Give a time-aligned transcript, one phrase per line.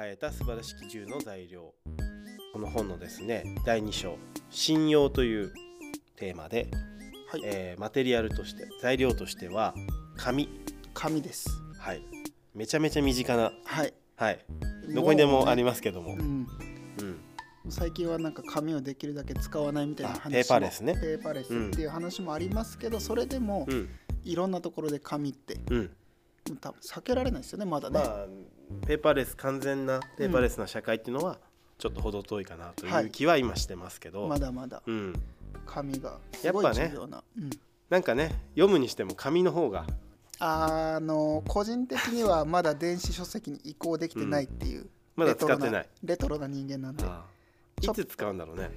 [0.00, 1.74] 変えた素晴らしき銃の材料。
[2.54, 4.16] この本のですね第2章
[4.48, 5.52] 「信用」という
[6.16, 6.70] テーマで、
[7.28, 9.74] はい、えーマテリアルとして材料としては
[10.16, 10.48] 紙。
[10.94, 11.50] 紙です。
[11.78, 12.02] はい。
[12.54, 13.92] めちゃめちゃ身近なはい。
[14.16, 14.42] はい。
[14.88, 16.46] どこにでもありまますけども、す、うん、
[17.64, 20.94] うん、最近はなんか紙をできるだけ使わないみたいな話もあペーパーレスね。
[20.94, 23.90] ペーパーレスっていう話もありますけど、それでもうん。
[24.24, 25.90] いろんなところで紙ってうん。
[26.58, 28.26] 多分避けられないですよねまだね、まあ
[28.86, 31.38] ペーパーレス完全なペーパーレスな社会っていうのは
[31.78, 33.04] ちょっと程遠いかなとはい。
[33.04, 34.82] いう気は今してますけど、まだまだ。
[34.86, 35.14] うん、
[35.66, 37.06] 紙がやっぱねう
[37.40, 37.50] ん。
[37.88, 39.86] なんかね読むにしても紙の方が。
[40.42, 45.88] あの個人的にはまだ電子書籍に移行できてないっていう、まだ使ってない。
[46.02, 47.04] レトロな人間なんで。
[47.82, 48.70] いつ使うんだろうね。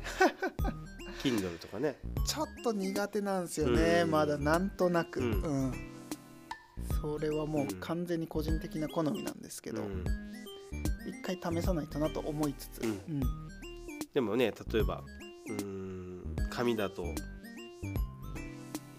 [1.24, 1.98] Kindle とかね。
[2.26, 4.12] ちょっと苦手なんですよね、うん。
[4.12, 5.93] まだなんとなく、ううんん
[7.02, 10.04] それはもう完全に個人的な好みなんですけど、うん。
[11.08, 12.82] 一回試さないとなと思いつつ、
[14.14, 15.04] でもね例えば
[15.48, 17.04] うーん紙だと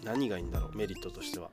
[0.05, 1.51] 何がいいんだろうメリットとしては。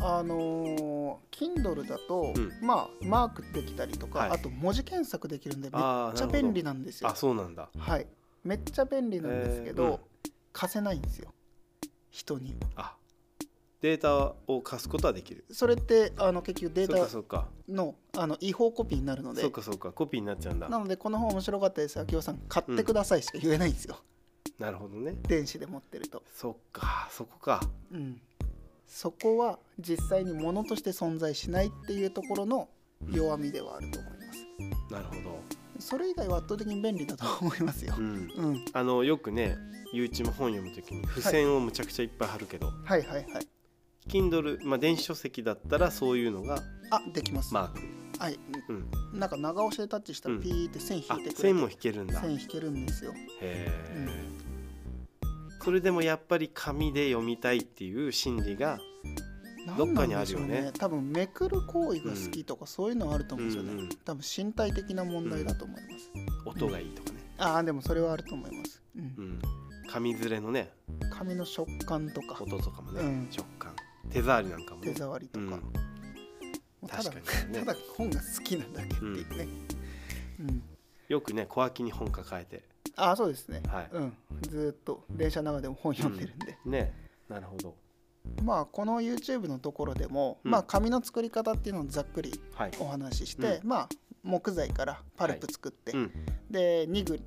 [0.00, 2.52] あのー Kindle だと、うん。
[2.62, 4.30] まあマークできたりとか、はい。
[4.30, 5.82] あと文字検索できるんでめっ
[6.14, 7.08] ちゃ便利なんですよ。
[7.08, 7.70] あそうなんだ。
[7.76, 8.06] はい。
[8.44, 9.98] めっちゃ便利なんですけど、えーうん。
[10.52, 11.32] 貸せないんですよ。
[12.10, 12.54] 人に。
[12.76, 12.94] あ
[13.80, 15.44] データを貸すことはできる。
[15.50, 19.40] それってあの結局データのあの違法コピーになるので。
[19.40, 19.92] そうかそうか。
[19.92, 20.68] コピーになっちゃうんだ。
[20.68, 21.98] なのでこの本面白かったです。
[21.98, 23.96] 秋夫さん買ってくださいしか言えないんですよ、
[24.58, 25.16] なるほどね。
[25.26, 27.60] 電子で持ってると、そっかそこか。
[27.90, 28.20] うん、
[28.86, 32.68] そこは実際に物として存在しないっていうところの
[33.10, 34.92] 弱みではあると思います。
[34.92, 35.40] なるほど。
[35.78, 37.94] それ以外は圧倒的に便利だと思いますよ。
[37.96, 38.30] う、ん。
[38.36, 39.56] うん、あのよくね
[39.94, 43.48] YouTube 本読むときに付箋をむちゃくちゃいっぱい貼るけど、はいはいはい
[44.10, 47.80] Kindle、まあ、電子書籍だったらそういうのがあできます、マーク、
[48.18, 48.38] はい。
[48.68, 48.72] う
[49.16, 50.40] ん、なんか長押しでタッチしたらうん。
[50.40, 52.18] ピーって線引いあてくれて、線も引けるんだ。
[52.18, 53.14] へ線引けるんですよ。
[53.40, 53.68] え、
[55.62, 58.78] それでもやっぱり紙で読みたいっていう心理が
[59.76, 60.46] どっかにあるよね。
[60.46, 66.10] なんなんでしょう多分めくる行為が好きとかそういうのはあると思うんですよね、うんうん多分身体的な問題だと思います、
[66.46, 69.02] 音がいいとかね、ああでもそれはあると思います、うん。
[69.02, 69.38] うん、
[69.90, 70.72] 紙ずれのね。
[71.10, 72.42] 紙の食感とか。
[72.42, 73.28] 音とかもね、うん。
[73.30, 73.59] 食感
[74.10, 74.92] 手触りなんかもね。
[74.92, 75.50] 手触りとか、うん。
[75.50, 75.56] も
[76.82, 77.58] うただ確かにね。
[77.60, 79.48] ただ本が好きなだけっていうね、
[80.40, 80.62] うん。
[81.08, 82.64] よくね小脇に本抱えて。
[82.96, 83.88] ああそうですね、はい。
[83.92, 86.92] うん、ずーっと電車の中でも本読んでるんで、ね。
[87.28, 87.76] なるほど。
[88.42, 90.50] まあこの YouTube のところでも、うん。
[90.50, 93.88] まあ紙の作り方っていうのをざっくりはい、お話しして、まあ
[94.22, 96.12] 木材からパルプ作って、うん、
[96.50, 97.18] でニグ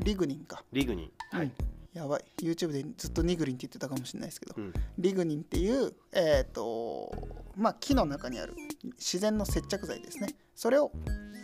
[0.00, 1.10] リグニンか、リグニン。
[1.30, 2.24] はい、うんやばい。
[2.42, 4.72] YouTube でずっとニグリンって言ってたかもしれないですけど、うん。
[4.98, 7.10] リグニンっていう、えーと
[7.56, 8.54] まあ、木の中にある
[8.98, 10.34] 自然の接着剤ですね。
[10.54, 10.92] それを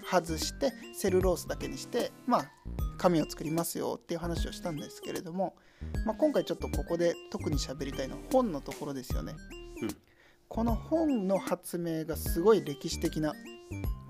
[0.04, 2.50] 外してセルロースだけにして、まあ、
[2.98, 5.54] 紙を作りますよっていう話をしたんですけれども、
[6.04, 9.34] まあ、今回ちょっとここで特に喋りたいのは本のところですよね、
[9.80, 9.96] うん。
[10.48, 13.32] この本の発明がすごい歴史的な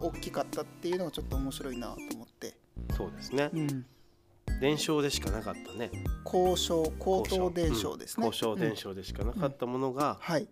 [0.01, 2.57] 大きかったっていうのがちょっと面白いなと思って、
[2.97, 3.51] そうですね。
[3.55, 3.87] うん、
[4.63, 5.91] 伝承でしかなかったね。
[6.25, 8.33] 交渉口頭伝承ですね、うん。
[8.33, 10.47] 交渉伝うん承でしかなかったものがはい。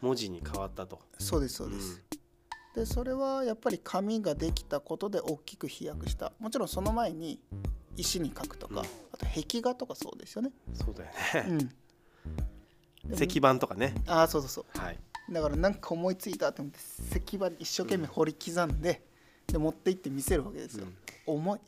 [0.00, 2.00] 文字に変わったと、そうですそうです、
[2.76, 6.32] でそれはやっぱり紙ができたことで大きく飛躍した。
[6.38, 7.40] もちろんその前に
[7.96, 8.86] 石に書くとか、うん。
[9.12, 11.10] あと壁画とかそうですよね、そうだよ
[11.48, 11.68] うね、
[13.16, 13.92] 石板とかね。
[14.06, 14.78] ああそうそうそう。
[14.78, 14.98] はい。
[15.32, 16.78] だからなんか思いついたと思って
[17.10, 19.02] 石板に一生懸命掘り刻んで、
[19.48, 20.86] で持って行って見せるわけですよ、
[21.26, 21.58] 重い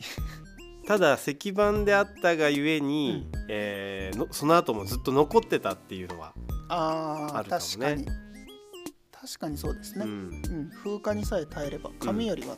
[0.91, 6.35] ただ石板であったがゆえに、えーのその後もずっと残ってたっていうのは、
[6.69, 7.69] あるかもね。
[7.69, 8.07] 確かに。
[9.13, 10.11] 確かにそうですね、うん。
[10.11, 10.15] う
[10.63, 10.71] ん。
[10.83, 12.57] 風化にさえ耐えれば紙よりは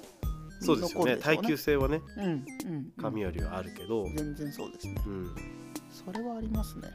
[0.62, 1.18] そうですよね。
[1.18, 2.00] 耐久性はね。
[2.16, 2.32] うんうんう
[2.78, 2.92] ん。
[2.98, 4.94] 紙よりはあるけど、全然そうですね。
[5.06, 5.34] うん。
[5.90, 6.88] それはありますね、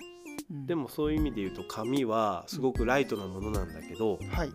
[0.49, 0.66] うん。
[0.66, 4.51] でもそういう意味で言うと紙はすごくライトなものなんだけど、はい、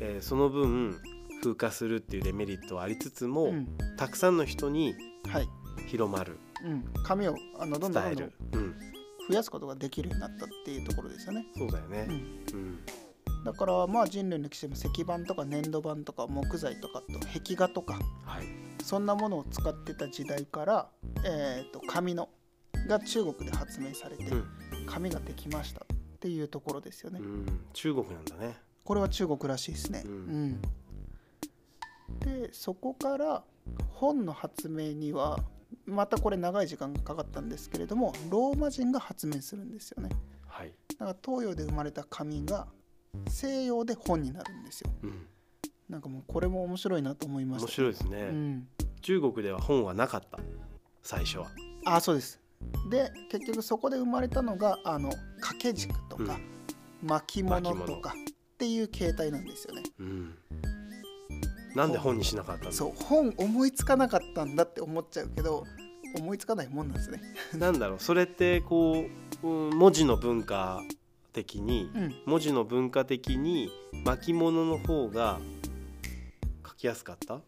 [0.00, 1.00] えーその分
[1.42, 3.78] 風化するっていうデメリットはありつつも、うん。
[3.96, 4.94] たくさんの人に
[5.26, 5.48] はい
[5.92, 6.38] 広まる。
[6.64, 8.74] うん、紙をあのどんどんどんうん、
[9.28, 11.44] 増やすことができるようになったっていうところですよね。
[11.54, 12.06] そうだよね。
[12.08, 13.44] う、ん、うん。
[13.44, 18.46] だからまあ人類の歴史でも石板とか粘土板とか木材とかと壁画とかはい。
[18.82, 20.88] そんなものを使ってた時代から、
[21.24, 22.30] えー、と紙の
[22.88, 24.46] が中国で発明されてうん。
[24.86, 25.86] 紙ができましたっ
[26.20, 27.20] ていうところですよね。
[27.20, 28.56] うん、中国なんだね。
[28.82, 30.02] これは中国らしいですね。
[30.06, 30.62] ううんん。
[32.20, 33.44] でそこから
[33.90, 35.38] 本の発明には
[35.86, 40.10] またこれ長い時間がかかったんですけれどもローマ人が発明するんですよね。
[40.46, 42.66] はい、だから東洋で生まれた紙が
[43.28, 44.90] 西洋で本になるんですよ。
[45.02, 45.26] うん、
[45.88, 47.66] なんかもうこれも面白いなと思いました。
[47.66, 48.68] 面白いですね、うん、
[49.00, 50.38] 中国では本はなかった？
[51.02, 51.50] 最初は。
[51.84, 52.40] あそうです。
[52.90, 56.38] で結局そこで生まれたのがあの掛け軸とか、
[57.02, 59.82] 巻物とかっていう形態なんですよね。
[59.98, 60.34] うん
[61.74, 65.64] なんで本にしなかったのそう本思いつかなかったんだって思っちゃうけど
[66.18, 67.22] 思いつかないもんなんですね。
[67.54, 69.06] なんだろうそれってこ
[69.42, 70.80] う、うん、文字の文化
[71.32, 72.14] 的にうん。
[72.26, 73.70] 文字の文化的に
[74.04, 75.40] 巻物の方が
[76.66, 77.36] 書きやすかった？
[77.36, 77.40] あ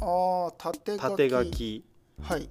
[0.00, 1.00] あ縦書き。
[1.00, 1.84] 縦書き。
[2.22, 2.48] はい。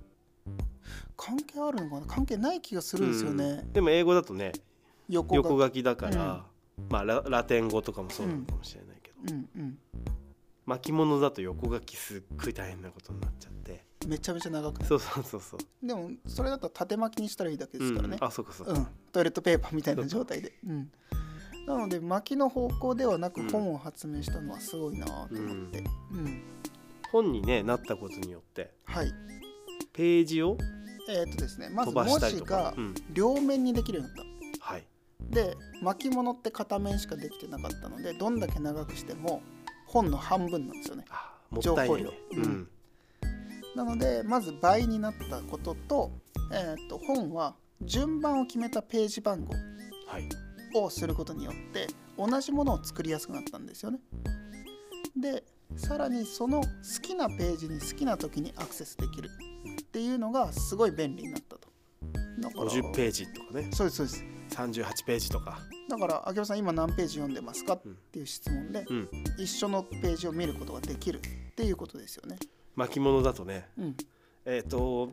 [1.16, 2.06] 関係あるのかな？
[2.08, 3.72] 関係ない気がするんですよね、うん。
[3.72, 4.52] でも英語だとね
[5.08, 5.82] 横書き。
[5.82, 6.44] だから、
[6.90, 9.78] まあララテン語とかもそうなのかもしれないけど、うんうん
[10.66, 13.84] 巻物だと横書きすっごい大変なことになっちゃって。
[14.08, 14.84] めちゃめちゃ長く。
[14.86, 18.18] そうそうそうそう、でもそれだったら縦巻きにしたらいいだけですからね。
[18.20, 20.92] うん、あそうかそうか、うん、トイレットペーパーみたいな状態で、うん、
[21.68, 25.28] なので巻きの方向ではなくうん本を発明したのはすごいなと思っ
[25.72, 26.44] て、うん。
[27.12, 28.72] 本に、ね、なったことによって。
[28.86, 29.12] はい。
[29.94, 30.58] ページを
[31.08, 34.26] えーっとですねまず文字が、うん、両面にできるようになっ
[34.60, 34.88] はい。
[35.32, 39.42] たで巻物って片面しかできてなかったのでどんだけ長くしても
[39.96, 41.06] 本の半分なんですよね
[41.62, 42.68] 情報量ううんん
[43.78, 46.12] なのでまず倍になったことと,、
[46.52, 49.54] えーっと本は順番を決めたページ番号
[50.08, 50.30] はい
[50.78, 51.88] をすることによって
[52.18, 54.00] 同じものを作りやすくなったんですよね。
[55.16, 55.46] で
[55.78, 56.68] さらにその好
[57.02, 59.30] きなページに好きな時にアクセスできる
[59.82, 61.70] っていうのがすごい便利になったと。
[62.40, 64.35] だから50ページとかねそうですそうです。
[64.56, 65.60] 38ページとか。
[65.90, 67.82] だから秋葉さん今何ページ読んでますかっ
[68.12, 69.10] ていう質問でうん。
[69.38, 71.22] 一緒のページを見ることができるっ
[71.56, 72.38] ていうことですよね。
[72.76, 73.68] 巻物だとね。
[73.78, 73.96] うん、
[74.46, 75.12] えっ、と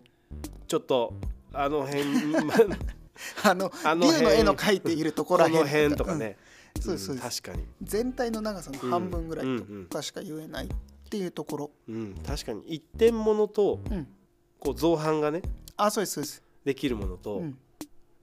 [0.66, 1.14] ちょっと
[1.52, 2.04] あの辺
[2.44, 2.54] ま
[3.44, 6.38] あの あのの絵の描いているところこの辺とかね、
[6.76, 6.82] うん。
[6.82, 9.86] そうですそうです、ん確かに、全体の長さの半分ぐらいうんうん。
[9.86, 10.68] とかしか言えないっ
[11.10, 11.70] ていうところ。
[11.88, 12.62] うん、確かに。
[12.66, 14.08] 一点物とうん、
[14.58, 15.42] こう造反がね
[15.76, 16.42] あそうですそうです。
[16.64, 17.58] できるものと、うん。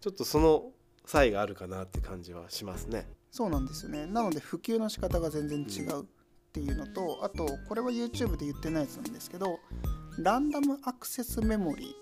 [0.01, 0.71] ちょっとその
[1.09, 3.07] 差異があるかなって感じはしますね。
[3.31, 4.05] そうなんですよね。
[4.05, 6.05] なので普及の仕方が全然違うっ
[6.53, 9.57] ていうのと、あとこれは YouTube で言ってないやつなんですけど
[10.19, 11.95] ランダムアクセスメモリ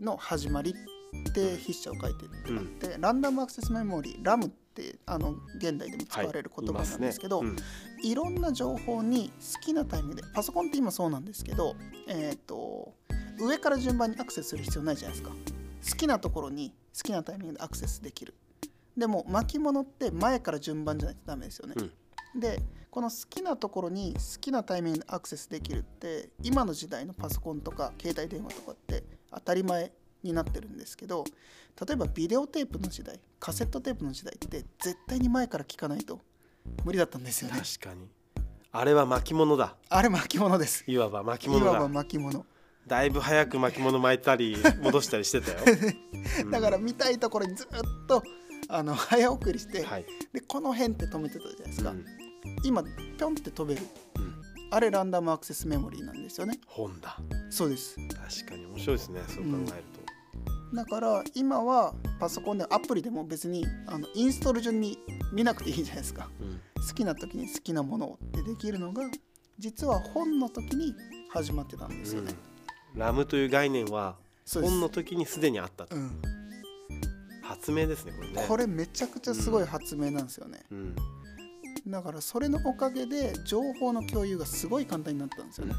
[0.00, 7.68] ーの始まりって筆者を書いてあって、ランダムアクセスメモリー RAM ってあの現代でも使われる言葉なんですけど、はいいますね
[8.04, 11.76] いろんな情報に好きなタイミングでパソコンって今そうなんですけど、
[12.08, 12.94] えー、と
[13.38, 15.34] 上から順番にアクセスする必要ないじゃないですか。
[15.90, 18.34] 好きなところに好きなタイミングでアクセスできる
[18.96, 21.74] でも巻物って前から順番じゃないとダメですよね、
[22.34, 22.60] で
[22.90, 31.24] この好きなところに好きなタイミングでアクセスできるって今の時代のパソコンとか携帯電話とかって当たり前になってるんですけど
[31.86, 36.20] 例えばビデオテープの時代カセットテープの時代って絶対に前から聞かないと
[36.84, 37.60] 無理だったんですよね。
[37.60, 38.08] 確かに。
[38.72, 39.76] あれは巻物だ。
[39.88, 40.84] あれ巻物です。
[40.86, 42.46] いわば巻いわば物だ巻物。
[42.86, 45.58] だいぶ早く巻物巻いたり戻したりしてたよ、
[46.44, 46.50] うん。
[46.50, 47.68] だから見たいところにずっ
[48.06, 48.22] と
[48.68, 52.04] あの 早送りして、はい、でこの辺って止めてたじゃないですか、うん。
[52.64, 53.86] 今ピョンって飛べる。
[54.16, 54.34] うん。
[54.70, 56.58] あれランダムアクセスメモリーなんですよね。
[56.66, 57.18] 本だ。
[57.50, 57.96] そうです。
[57.96, 59.84] 確かに面白いですねそう考える
[60.70, 64.98] と、だから今はパソコンでアプリでも別にあのインストール順に
[65.32, 66.28] 見なくていいじゃないですか。
[66.40, 66.60] うん。
[66.86, 69.02] 好きな時に好きなものをってできるのが
[69.58, 70.94] 実は本の時に
[71.30, 72.32] 始まってたんですよね、
[72.94, 74.16] うん、ラムという概念は
[74.54, 76.20] 本の時にすでにあったと、うん、
[77.66, 78.46] 発明ですねこれね。
[78.48, 80.96] これめちゃくちゃすごい発明なんですよね、うん。
[81.88, 85.74] だからそれのおかげで情報の共有がすごい簡単になったんですよね。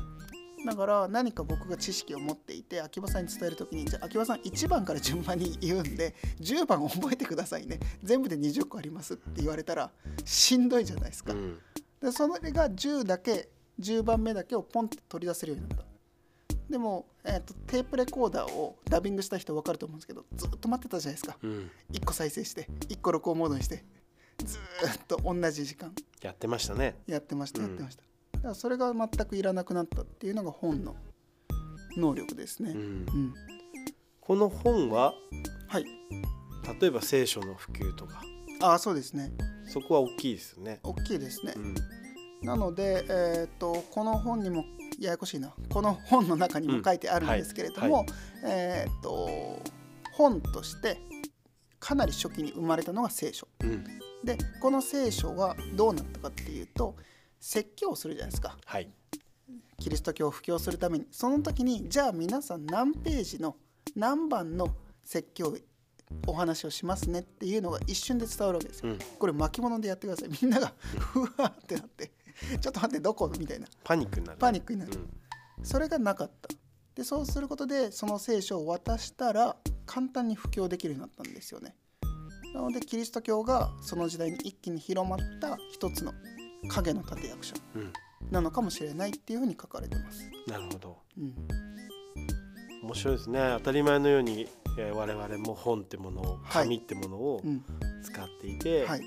[0.65, 7.79] だから何か僕が知識を持っていて秋葉さんに伝える時にじゃあ秋葉さん1番から順番に言うんで10番覚えてくださいね。
[8.03, 9.91] 全部で20個ありますって言われたら
[10.25, 11.57] しんどいじゃないですか、うん。
[12.01, 13.47] でそれが10だけ
[13.79, 15.85] 10番目だけをポンって取り出せるようになった
[16.69, 21.37] でも、えーとテープレコーダーをダビングした人分かると思うんですけどずっと待ってたじゃないですか。
[21.41, 23.83] うん、1個再生して1個録音モードにして
[24.37, 25.93] ずーっと同じ時間。
[26.21, 26.95] やってましたね。
[27.07, 27.67] やってましたうん。
[27.67, 30.95] やってました、だからそれが全くいらなくなったっていうのが本の
[31.97, 32.71] 能力ですね。
[32.71, 32.77] うん。
[32.77, 33.33] うん、
[34.21, 35.13] この本は
[35.67, 35.85] はい。
[36.79, 38.21] 例えば聖書の普及とか。
[38.61, 39.31] ああそうですね。
[39.67, 41.53] そこは大きいですよね、大きいですね。
[41.55, 41.75] う、ん。
[42.41, 44.63] なので、えー、とこの本にも
[44.99, 45.53] ややこしいな。
[45.69, 48.05] この本の中にも書いてあるんですけれども、うんは
[48.43, 49.61] えー、と
[50.13, 50.97] 本として
[51.79, 53.47] かなり初期に生まれたのが聖書。
[53.61, 53.83] うん、
[54.23, 56.95] でこの聖書はどうなったかっていうと
[57.39, 58.57] 説教をするじゃないですか。
[58.65, 58.89] はい。
[59.79, 61.07] キリスト教を布教するために。
[61.11, 63.55] その時にじゃあ皆さん何ページの
[63.95, 65.55] 何番の説教
[66.25, 68.89] お話をしますねっていうのが一瞬で伝わるわけですよ。
[68.89, 68.99] うん。
[69.19, 70.29] これ巻物でやってください。
[70.41, 72.11] みんながふわーってなって
[72.61, 73.31] ちょっと待ってどこ？
[73.39, 73.67] みたいな。
[73.83, 74.37] パニックになる。
[74.37, 74.91] パニックになる。
[74.93, 75.65] うん。
[75.65, 76.49] それがなかった。
[76.95, 81.75] でそうすることでその聖書を渡したら簡単に布教できるようになったんですよね。
[82.53, 86.13] なのでキリスト教がその時代に一気に広まった一つの
[86.69, 87.93] 影の立役者うん。
[88.31, 90.97] なのかもしれないっていうふうに書かれてます、なるほど。
[91.17, 91.47] うん、
[92.83, 93.39] 面白いですね。
[93.59, 96.63] 当たり前のように、えー我々も本ってものをはい。
[96.63, 97.63] 紙ってものをうん。
[98.03, 99.01] 使っていて、はい。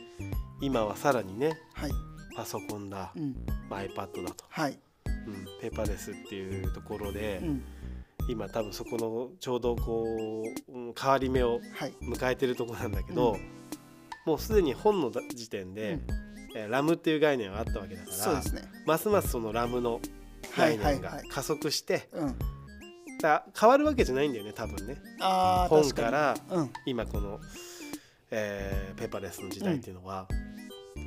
[0.60, 1.90] 今はさらにねはい
[2.40, 3.36] パソコンだ、うん。
[3.68, 4.78] まあ iPad だと、はい。
[5.06, 7.62] うん、ペーパーレスっていうところで、うん。
[8.28, 10.04] 今多分そこのちょうどこ
[10.68, 11.92] う、うん変わり目をはい。
[12.00, 13.40] 迎えてるところなんだけど、うん。
[14.24, 15.98] もうすでに本の時点で、
[16.70, 18.62] ラムっていう概念はあったわけだからそうですね。
[18.86, 20.00] ますますそのラムの
[20.56, 21.14] 概念がはいはい。
[21.16, 22.38] はい加速して、うん。
[23.20, 24.96] だ変わるわけじゃないんだよね多分ね。
[25.18, 26.06] 本あー確かに。
[26.06, 26.70] からうん。
[26.86, 27.38] 今この、
[28.30, 30.26] えーペーパーレスの時代っていうのは、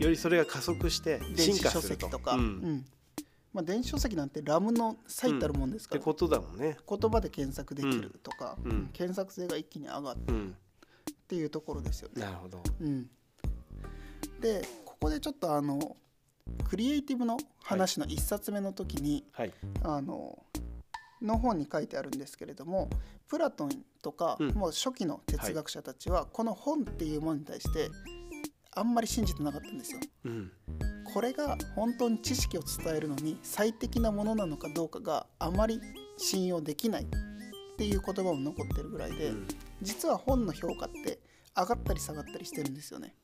[0.04, 2.08] よりそれが加速して進電子書化すると。
[2.08, 2.46] 籍とか、ううん。
[2.46, 2.86] ん
[3.54, 6.78] まあ、電子書籍なんてラムの最たるもんですから、ってことだもんね。
[6.90, 8.58] 言葉で検索できるとか、
[8.94, 10.56] 検索性が一気に上がるうん、
[11.12, 12.24] っていうところですよね。
[12.24, 12.64] なるほど。
[12.82, 13.10] うん、
[14.42, 15.96] でここでちょっとあの
[16.68, 19.54] クリエイティブの話の1冊目の時に、はい。
[19.84, 20.44] あの
[21.22, 22.90] の本に書いてあるんですけれども
[23.30, 23.70] プラトン
[24.02, 24.50] とか、うん。
[24.52, 27.90] もう初期の哲学者たちは、この本っていうものに対して
[28.76, 30.00] あんまり信じてなかったんですよ。
[30.26, 30.52] うん、
[31.14, 35.80] これが本当に知識を伝えるのに最適なものなのかどうかがあまり
[36.18, 37.06] 信用できないっ
[37.78, 39.48] ていう言葉も残ってるぐらいで、うん
[39.82, 41.20] 実は本の評価って
[41.58, 43.16] 上がったり下がったりしてるんですよね。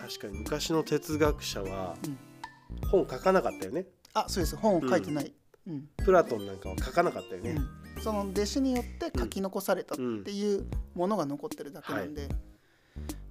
[0.00, 2.18] 確かに昔の哲学者はうん
[2.88, 3.86] 本書かなかったよね。
[4.14, 5.32] あそうです本を書いてない、
[5.66, 7.50] うんプラトンなんかは書かなかったよね。
[7.50, 12.28] うんその弟子によって書き残されたってうんいうものが残ってるだけなんで、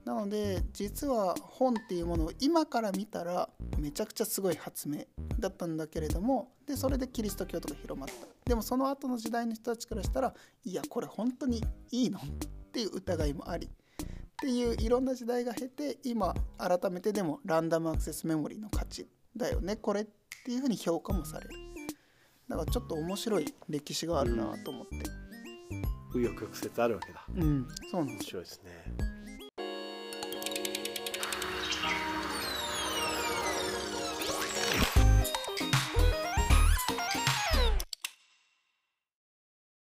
[0.06, 5.00] なので実は本っていうものを今から見たらめちゃくちゃすごい発明
[5.40, 8.14] だったんだけれどもでそれでキリスト教とか広まった
[8.48, 10.34] でもその後の時代の人たちからしたら
[10.64, 12.22] いやこれ本当にいいのっ
[12.72, 13.70] ていう疑いもありっ
[14.38, 20.06] ていういろんな時代が経て今改めてでもランダムアクセスメモリの価値だよねこれっ
[20.46, 21.52] ていうふうに評価もされる
[22.48, 24.98] だからちょっと面白い歴史があるなと思って
[26.14, 27.26] 紆余曲折あるわけだ。
[27.36, 29.15] うん、そうなん面ですよ白いですね。